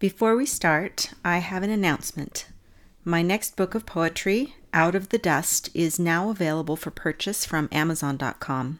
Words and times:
Before 0.00 0.36
we 0.36 0.46
start, 0.46 1.10
I 1.24 1.38
have 1.38 1.64
an 1.64 1.70
announcement. 1.70 2.46
My 3.04 3.20
next 3.20 3.56
book 3.56 3.74
of 3.74 3.84
poetry, 3.84 4.54
Out 4.72 4.94
of 4.94 5.08
the 5.08 5.18
Dust, 5.18 5.70
is 5.74 5.98
now 5.98 6.30
available 6.30 6.76
for 6.76 6.92
purchase 6.92 7.44
from 7.44 7.68
Amazon.com. 7.72 8.78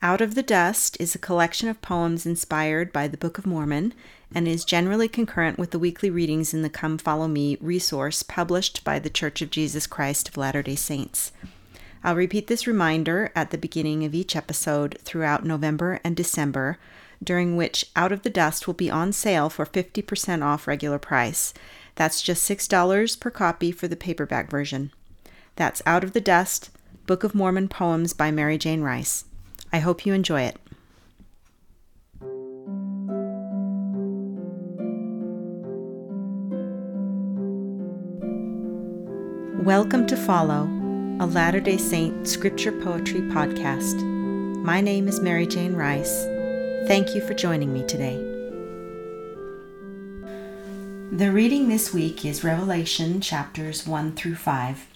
Out 0.00 0.20
of 0.20 0.36
the 0.36 0.44
Dust 0.44 0.96
is 1.00 1.16
a 1.16 1.18
collection 1.18 1.68
of 1.68 1.82
poems 1.82 2.26
inspired 2.26 2.92
by 2.92 3.08
the 3.08 3.16
Book 3.16 3.38
of 3.38 3.46
Mormon 3.46 3.92
and 4.32 4.46
is 4.46 4.64
generally 4.64 5.08
concurrent 5.08 5.58
with 5.58 5.72
the 5.72 5.80
weekly 5.80 6.10
readings 6.10 6.54
in 6.54 6.62
the 6.62 6.70
Come 6.70 6.96
Follow 6.96 7.26
Me 7.26 7.58
resource 7.60 8.22
published 8.22 8.84
by 8.84 9.00
the 9.00 9.10
Church 9.10 9.42
of 9.42 9.50
Jesus 9.50 9.88
Christ 9.88 10.28
of 10.28 10.36
Latter 10.36 10.62
day 10.62 10.76
Saints. 10.76 11.32
I'll 12.04 12.14
repeat 12.14 12.46
this 12.46 12.68
reminder 12.68 13.32
at 13.34 13.50
the 13.50 13.58
beginning 13.58 14.04
of 14.04 14.14
each 14.14 14.36
episode 14.36 14.96
throughout 15.02 15.44
November 15.44 15.98
and 16.04 16.14
December, 16.14 16.78
during 17.22 17.56
which 17.56 17.86
Out 17.94 18.12
of 18.12 18.22
the 18.22 18.30
Dust 18.30 18.66
will 18.66 18.74
be 18.74 18.90
on 18.90 19.12
sale 19.12 19.50
for 19.50 19.66
50% 19.66 20.42
off 20.42 20.66
regular 20.66 20.98
price. 20.98 21.52
That's 21.94 22.22
just 22.22 22.48
$6 22.48 23.20
per 23.20 23.30
copy 23.30 23.72
for 23.72 23.88
the 23.88 23.96
paperback 23.96 24.50
version. 24.50 24.90
That's 25.56 25.82
Out 25.84 26.02
of 26.02 26.12
the 26.12 26.20
Dust, 26.20 26.70
Book 27.06 27.24
of 27.24 27.34
Mormon 27.34 27.68
Poems 27.68 28.12
by 28.12 28.30
Merrijane 28.30 28.82
Rice. 28.82 29.24
I 29.72 29.80
hope 29.80 30.06
you 30.06 30.14
enjoy 30.14 30.42
it. 30.42 30.56
Welcome 39.62 40.06
to 40.06 40.16
Follow, 40.16 40.62
a 41.20 41.26
Latter 41.26 41.60
day 41.60 41.76
Saint 41.76 42.26
scripture 42.26 42.72
poetry 42.72 43.20
podcast. 43.20 44.02
My 44.64 44.80
name 44.80 45.06
is 45.06 45.20
Merrijane 45.20 45.76
Rice. 45.76 46.39
Thank 46.86 47.14
you 47.14 47.20
for 47.20 47.34
joining 47.34 47.72
me 47.72 47.86
today. 47.86 48.16
The 51.12 51.30
reading 51.30 51.68
this 51.68 51.92
week 51.92 52.24
is 52.24 52.42
Revelation 52.42 53.20
chapters 53.20 53.86
1 53.86 54.16
through 54.16 54.36
5. 54.36 54.86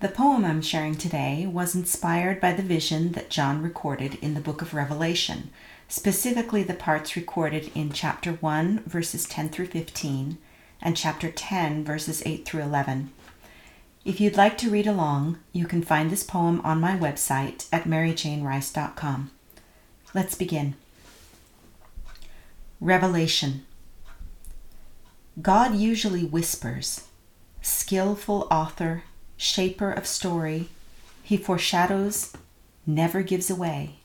The 0.00 0.08
poem 0.08 0.44
I'm 0.44 0.60
sharing 0.60 0.96
today 0.96 1.46
was 1.46 1.74
inspired 1.74 2.40
by 2.40 2.52
the 2.52 2.62
vision 2.62 3.12
that 3.12 3.30
John 3.30 3.62
recorded 3.62 4.16
in 4.16 4.34
the 4.34 4.40
book 4.40 4.60
of 4.62 4.74
Revelation, 4.74 5.50
specifically 5.88 6.62
the 6.64 6.74
parts 6.74 7.14
recorded 7.16 7.70
in 7.74 7.92
chapter 7.92 8.32
1, 8.32 8.82
verses 8.86 9.24
10 9.24 9.50
through 9.50 9.66
15, 9.66 10.38
and 10.82 10.96
chapter 10.96 11.30
10, 11.30 11.84
verses 11.84 12.22
8 12.26 12.44
through 12.44 12.62
11. 12.62 13.12
If 14.04 14.20
you'd 14.20 14.36
like 14.36 14.58
to 14.58 14.70
read 14.70 14.88
along, 14.88 15.38
you 15.52 15.66
can 15.66 15.82
find 15.82 16.10
this 16.10 16.24
poem 16.24 16.60
on 16.64 16.80
my 16.80 16.98
website 16.98 17.66
at 17.72 17.84
merrijanerice.com. 17.84 19.30
Let's 20.14 20.34
begin. 20.34 20.74
Revelation 22.82 23.64
God 25.40 25.76
usually 25.76 26.24
whispers, 26.24 27.06
skillful 27.60 28.48
author 28.50 29.04
shaper 29.36 29.92
of 29.92 30.04
story, 30.04 30.68
he 31.22 31.36
foreshadows, 31.36 32.32
never 32.84 33.22
gives 33.22 33.48
away. 33.48 34.00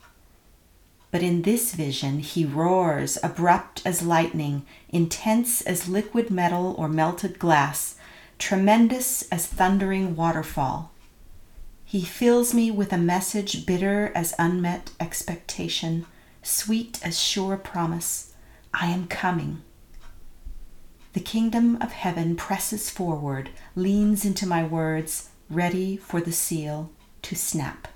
But 1.10 1.24
in 1.24 1.42
this 1.42 1.74
vision, 1.74 2.20
he 2.20 2.46
roars, 2.46 3.18
abrupt 3.24 3.82
as 3.84 4.04
lightning, 4.04 4.64
intense 4.90 5.62
as 5.62 5.90
liquid 5.90 6.30
metal 6.30 6.76
or 6.78 6.88
melted 6.88 7.40
glass, 7.40 7.96
tremendous 8.38 9.24
as 9.32 9.48
thundering 9.48 10.16
waterfall. 10.16 10.92
He 11.84 12.02
fills 12.02 12.54
me 12.54 12.70
with 12.70 12.94
a 12.94 13.00
message 13.00 13.66
bitter 13.66 14.12
as 14.14 14.36
unmet 14.38 14.92
expectation, 15.00 16.06
sweet 16.44 17.00
as 17.04 17.20
sure 17.20 17.58
promise 17.58 18.36
I 18.80 18.88
am 18.88 19.08
coming. 19.08 19.64
The 21.14 21.20
kingdom 21.20 21.82
of 21.82 21.94
heaven 21.94 22.36
presses 22.36 22.92
forward, 22.92 23.50
leans 23.76 24.24
into 24.24 24.46
my 24.46 24.64
words, 24.64 25.30
ready 25.50 25.98
for 25.98 26.22
the 26.22 26.32
seal 26.32 26.92
to 27.24 27.36
snap. 27.36 27.88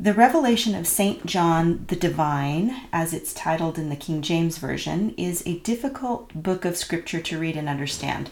The 0.00 0.14
revelation 0.14 0.74
of 0.74 0.86
St. 0.86 1.26
John 1.26 1.84
the 1.88 1.96
Divine, 1.96 2.74
as 2.90 3.12
it's 3.12 3.34
titled 3.34 3.76
in 3.76 3.90
the 3.90 3.96
King 3.96 4.22
James 4.22 4.56
Version, 4.56 5.14
is 5.18 5.42
a 5.44 5.58
difficult 5.58 6.32
book 6.32 6.64
of 6.64 6.78
scripture 6.78 7.20
to 7.20 7.38
read 7.38 7.54
and 7.54 7.68
understand. 7.68 8.30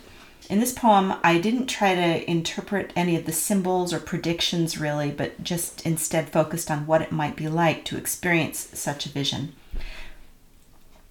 In 0.49 0.61
this 0.61 0.73
poem, 0.73 1.17
I 1.23 1.37
didn't 1.37 1.67
try 1.67 1.95
to 1.95 2.31
interpret 2.31 2.91
any 2.97 3.17
of 3.17 3.27
the 3.27 3.33
symbols 3.33 3.93
or 3.93 4.01
predictions 4.01 4.79
really, 4.79 5.11
but 5.11 5.45
just 5.45 5.85
instead 5.85 6.31
focused 6.31 6.71
on 6.71 6.87
what 6.87 7.03
it 7.03 7.13
might 7.13 7.37
be 7.37 7.49
like 7.49 7.85
to 7.87 7.99
experience 7.99 8.71
such 8.73 9.05
a 9.05 9.11
vision. 9.11 9.53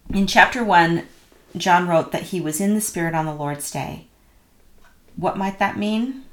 In 0.09 0.28
chapter 0.28 0.64
1, 0.64 1.08
John 1.58 1.88
wrote 1.88 2.12
that 2.12 2.24
he 2.24 2.41
was 2.41 2.59
in 2.59 2.74
the 2.74 2.81
Spirit 2.81 3.16
on 3.16 3.25
the 3.25 3.34
Lord's 3.34 3.72
day. 3.72 4.08
What 5.16 5.38
might 5.38 5.59
that 5.59 5.78
mean? 5.78 6.25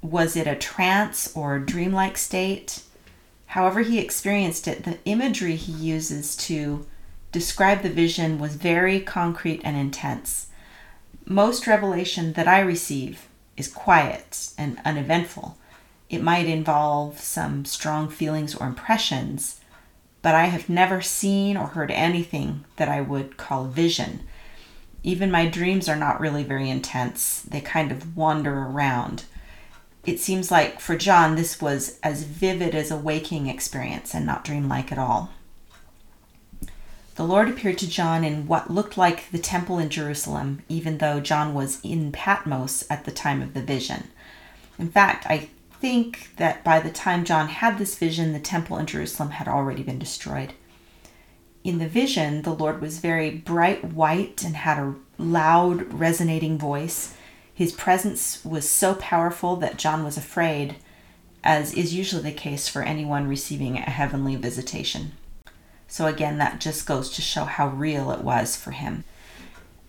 Was 0.00 0.36
it 0.36 0.46
a 0.46 0.56
trance 0.56 1.34
or 1.36 1.58
dreamlike 1.58 2.18
state? 2.18 2.82
However, 3.46 3.80
he 3.80 3.98
experienced 3.98 4.66
it, 4.66 4.84
the 4.84 4.98
imagery 5.04 5.56
he 5.56 5.72
uses 5.72 6.36
to 6.36 6.86
describe 7.32 7.82
the 7.82 7.90
vision 7.90 8.38
was 8.38 8.54
very 8.54 9.00
concrete 9.00 9.60
and 9.64 9.76
intense. 9.76 10.48
Most 11.24 11.66
revelation 11.66 12.34
that 12.34 12.48
I 12.48 12.60
receive 12.60 13.28
is 13.56 13.68
quiet 13.68 14.50
and 14.58 14.80
uneventful. 14.84 15.56
It 16.08 16.22
might 16.22 16.46
involve 16.46 17.20
some 17.20 17.64
strong 17.64 18.08
feelings 18.08 18.54
or 18.54 18.66
impressions, 18.66 19.60
but 20.22 20.34
I 20.34 20.46
have 20.46 20.68
never 20.68 21.02
seen 21.02 21.56
or 21.56 21.66
heard 21.66 21.90
anything 21.90 22.64
that 22.76 22.88
I 22.88 23.00
would 23.00 23.36
call 23.36 23.66
vision. 23.66 24.20
Even 25.02 25.30
my 25.30 25.46
dreams 25.46 25.88
are 25.88 25.96
not 25.96 26.20
really 26.20 26.44
very 26.44 26.70
intense, 26.70 27.42
they 27.42 27.60
kind 27.60 27.90
of 27.90 28.16
wander 28.16 28.56
around. 28.56 29.24
It 30.06 30.20
seems 30.20 30.50
like 30.50 30.80
for 30.80 30.96
John, 30.96 31.34
this 31.34 31.60
was 31.60 31.98
as 32.02 32.22
vivid 32.22 32.74
as 32.74 32.90
a 32.90 32.96
waking 32.96 33.48
experience 33.48 34.14
and 34.14 34.24
not 34.24 34.44
dreamlike 34.44 34.92
at 34.92 34.98
all. 34.98 35.30
The 37.16 37.24
Lord 37.24 37.48
appeared 37.48 37.78
to 37.78 37.88
John 37.88 38.24
in 38.24 38.46
what 38.46 38.70
looked 38.70 38.96
like 38.96 39.30
the 39.30 39.38
temple 39.38 39.78
in 39.78 39.90
Jerusalem, 39.90 40.62
even 40.68 40.98
though 40.98 41.20
John 41.20 41.52
was 41.52 41.78
in 41.82 42.10
Patmos 42.10 42.84
at 42.88 43.04
the 43.04 43.10
time 43.10 43.42
of 43.42 43.54
the 43.54 43.60
vision. 43.60 44.08
In 44.78 44.88
fact, 44.88 45.26
I 45.28 45.50
think 45.82 46.36
that 46.36 46.62
by 46.62 46.78
the 46.78 46.92
time 46.92 47.24
John 47.24 47.48
had 47.48 47.76
this 47.76 47.98
vision, 47.98 48.32
the 48.32 48.38
temple 48.38 48.78
in 48.78 48.86
Jerusalem 48.86 49.30
had 49.30 49.48
already 49.48 49.82
been 49.82 49.98
destroyed. 49.98 50.52
In 51.64 51.78
the 51.78 51.88
vision, 51.88 52.42
the 52.42 52.54
Lord 52.54 52.80
was 52.80 53.00
very 53.00 53.30
bright 53.30 53.84
white 53.84 54.44
and 54.44 54.54
had 54.54 54.78
a 54.78 54.94
loud, 55.18 55.92
resonating 55.92 56.56
voice. 56.56 57.16
His 57.52 57.72
presence 57.72 58.44
was 58.44 58.70
so 58.70 58.94
powerful 58.94 59.56
that 59.56 59.76
John 59.76 60.04
was 60.04 60.16
afraid, 60.16 60.76
as 61.42 61.74
is 61.74 61.92
usually 61.92 62.22
the 62.22 62.30
case 62.30 62.68
for 62.68 62.82
anyone 62.82 63.26
receiving 63.26 63.76
a 63.76 63.80
heavenly 63.80 64.36
visitation. 64.36 65.10
So, 65.88 66.06
again, 66.06 66.38
that 66.38 66.60
just 66.60 66.86
goes 66.86 67.10
to 67.10 67.22
show 67.22 67.44
how 67.44 67.66
real 67.70 68.12
it 68.12 68.20
was 68.20 68.54
for 68.54 68.70
him. 68.70 69.02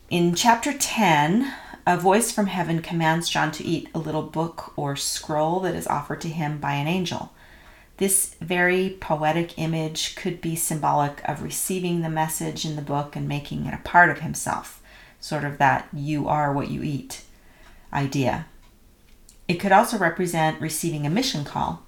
In 0.10 0.34
chapter 0.34 0.74
10, 0.74 1.54
a 1.86 1.98
voice 1.98 2.32
from 2.32 2.48
heaven 2.48 2.82
commands 2.82 3.30
John 3.30 3.52
to 3.54 3.64
eat 3.64 3.90
a 3.94 4.00
little 4.00 4.22
book 4.22 4.74
or 4.78 4.96
scroll 4.96 5.60
that 5.62 5.76
is 5.76 5.88
offered 5.88 6.22
to 6.22 6.30
him 6.30 6.60
by 6.60 6.74
an 6.74 6.88
angel. 6.88 7.34
This 7.98 8.36
very 8.42 8.98
poetic 9.00 9.58
image 9.58 10.16
could 10.16 10.42
be 10.42 10.56
symbolic 10.56 11.22
of 11.28 11.44
receiving 11.44 12.02
the 12.02 12.10
message 12.10 12.66
in 12.66 12.76
the 12.76 12.82
book 12.82 13.16
and 13.16 13.28
making 13.28 13.66
it 13.66 13.74
a 13.74 13.78
part 13.84 14.10
of 14.10 14.20
himself, 14.20 14.82
sort 15.20 15.44
of 15.44 15.58
that 15.58 15.88
you 15.94 16.28
are 16.28 16.54
what 16.54 16.70
you 16.70 16.82
eat 16.84 17.24
idea. 17.92 18.48
It 19.48 19.56
could 19.56 19.72
also 19.72 19.98
represent 19.98 20.62
receiving 20.62 21.06
a 21.06 21.10
mission 21.10 21.44
call. 21.44 21.84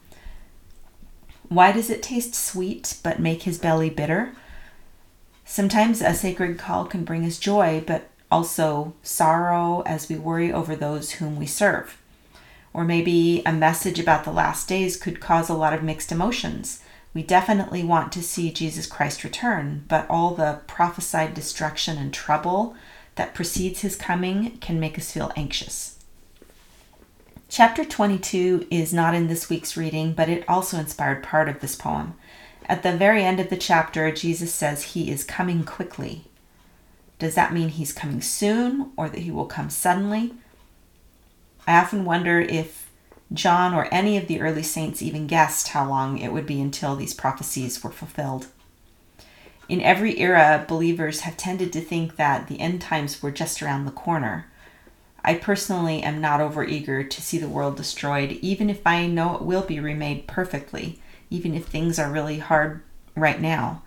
Why 1.47 1.71
does 1.71 1.89
it 1.89 2.03
taste 2.03 2.35
sweet 2.35 2.97
but 3.01 3.19
make 3.19 3.43
his 3.43 3.57
belly 3.57 3.89
bitter? 3.89 4.33
Sometimes 5.45 6.01
a 6.01 6.13
sacred 6.13 6.57
call 6.57 6.85
can 6.85 7.05
bring 7.05 7.23
us 7.23 7.39
joy, 7.39 7.83
but 7.85 8.09
also 8.35 8.93
sorrow 9.01 9.81
as 9.85 10.09
we 10.09 10.17
worry 10.17 10.51
over 10.51 10.75
those 10.75 11.11
whom 11.11 11.37
we 11.37 11.45
serve. 11.45 11.97
Or 12.73 12.83
maybe 12.83 13.41
a 13.45 13.53
message 13.53 13.97
about 13.97 14.25
the 14.25 14.33
last 14.33 14.67
days 14.67 14.97
could 14.97 15.21
cause 15.21 15.47
a 15.47 15.53
lot 15.53 15.73
of 15.73 15.81
mixed 15.81 16.11
emotions. 16.11 16.81
We 17.13 17.23
definitely 17.23 17.81
want 17.81 18.11
to 18.11 18.21
see 18.21 18.51
Jesus 18.51 18.87
Christ 18.87 19.23
return, 19.23 19.85
but 19.87 20.05
all 20.09 20.35
the 20.35 20.59
prophesied 20.67 21.33
destruction 21.33 21.97
and 21.97 22.13
trouble 22.13 22.75
that 23.15 23.33
precedes 23.33 23.79
his 23.79 23.95
coming 23.95 24.57
can 24.57 24.81
make 24.81 24.97
us 24.97 25.13
feel 25.13 25.31
anxious. 25.37 25.97
Chapter 27.47 27.85
22 27.85 28.67
is 28.69 28.93
not 28.93 29.15
in 29.15 29.27
this 29.27 29.49
week's 29.49 29.77
reading, 29.77 30.11
but 30.11 30.27
it 30.27 30.43
also 30.49 30.77
inspired 30.77 31.23
part 31.23 31.47
of 31.47 31.61
this 31.61 31.77
poem. 31.77 32.15
At 32.65 32.83
the 32.83 32.97
very 32.97 33.23
end 33.23 33.39
of 33.39 33.49
the 33.49 33.55
chapter, 33.55 34.11
Jesus 34.11 34.53
says 34.53 34.83
he 34.83 35.09
is 35.09 35.23
coming 35.23 35.63
quickly. 35.63 36.25
Does 37.19 37.35
that 37.35 37.53
mean 37.53 37.69
he's 37.69 37.93
coming 37.93 38.21
soon 38.21 38.91
or 38.97 39.09
that 39.09 39.21
he 39.21 39.31
will 39.31 39.45
come 39.45 39.69
suddenly? 39.69 40.33
I 41.67 41.77
often 41.77 42.05
wonder 42.05 42.39
if 42.39 42.91
John 43.33 43.73
or 43.73 43.87
any 43.91 44.17
of 44.17 44.27
the 44.27 44.41
early 44.41 44.63
saints 44.63 45.01
even 45.01 45.27
guessed 45.27 45.69
how 45.69 45.89
long 45.89 46.17
it 46.19 46.31
would 46.31 46.45
be 46.45 46.61
until 46.61 46.95
these 46.95 47.13
prophecies 47.13 47.83
were 47.83 47.91
fulfilled. 47.91 48.47
In 49.67 49.81
every 49.81 50.19
era, 50.19 50.63
believers 50.67 51.21
have 51.21 51.37
tended 51.37 51.73
to 51.73 51.81
think 51.81 52.17
that 52.17 52.47
the 52.47 52.59
end 52.59 52.81
times 52.81 53.23
were 53.23 53.31
just 53.31 53.63
around 53.63 53.85
the 53.85 53.91
corner. 53.91 54.45
I 55.23 55.33
personally 55.33 56.03
am 56.03 56.21
not 56.21 56.39
overeager 56.39 57.09
to 57.09 57.21
see 57.21 57.39
the 57.39 57.49
world 57.49 57.77
destroyed, 57.77 58.33
even 58.43 58.69
if 58.69 58.85
I 58.85 59.07
know 59.07 59.35
it 59.35 59.41
will 59.41 59.63
be 59.63 59.79
remade 59.79 60.27
perfectly, 60.27 61.01
even 61.31 61.55
if 61.55 61.65
things 61.65 61.97
are 61.97 62.11
really 62.11 62.37
hard 62.37 62.83
right 63.15 63.41
now. 63.41 63.81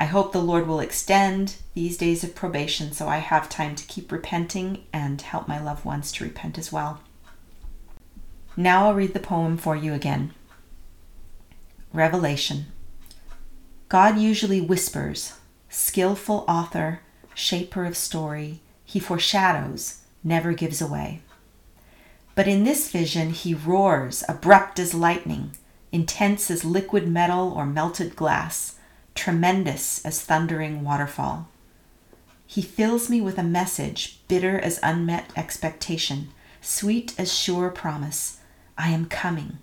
I 0.00 0.06
hope 0.06 0.32
the 0.32 0.40
Lord 0.40 0.66
will 0.66 0.80
extend 0.80 1.56
these 1.74 1.98
days 1.98 2.24
of 2.24 2.34
probation 2.34 2.90
so 2.92 3.06
I 3.06 3.18
have 3.18 3.50
time 3.50 3.76
to 3.76 3.86
keep 3.86 4.10
repenting 4.10 4.84
and 4.94 5.20
help 5.20 5.46
my 5.46 5.62
loved 5.62 5.84
ones 5.84 6.10
to 6.12 6.24
repent 6.24 6.56
as 6.56 6.72
well. 6.72 7.02
Now 8.56 8.86
I'll 8.86 8.94
read 8.94 9.12
the 9.12 9.20
poem 9.20 9.58
for 9.58 9.76
you 9.76 9.92
again. 9.92 10.32
Revelation. 11.92 12.72
God 13.90 14.18
usually 14.18 14.60
whispers, 14.62 15.34
skillful 15.68 16.46
author, 16.48 17.00
shaper 17.34 17.84
of 17.84 17.94
story, 17.94 18.60
he 18.86 18.98
foreshadows, 19.00 20.00
never 20.24 20.54
gives 20.54 20.80
away. 20.80 21.20
But 22.34 22.48
in 22.48 22.64
this 22.64 22.90
vision, 22.90 23.30
he 23.30 23.52
roars, 23.52 24.24
abrupt 24.30 24.78
as 24.78 24.94
lightning, 24.94 25.50
intense 25.92 26.50
as 26.50 26.64
liquid 26.64 27.06
metal 27.06 27.52
or 27.52 27.66
melted 27.66 28.16
glass, 28.16 28.76
tremendous 29.14 30.04
as 30.04 30.22
thundering 30.22 30.84
waterfall. 30.84 31.48
He 32.46 32.62
fills 32.62 33.08
me 33.08 33.20
with 33.20 33.38
a 33.38 33.44
message 33.44 34.20
bitter 34.26 34.58
as 34.58 34.80
unmet 34.82 35.30
expectation, 35.36 36.30
sweet 36.60 37.14
as 37.18 37.32
sure 37.32 37.70
promise. 37.70 38.38
I 38.76 38.90
am 38.90 39.06
coming. 39.06 39.58